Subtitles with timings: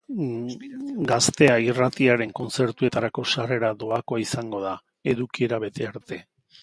[1.09, 4.73] Gaztea irratiaren kontzertuetarako sarrera doakoa izango da,
[5.15, 6.21] edukiera bete arte.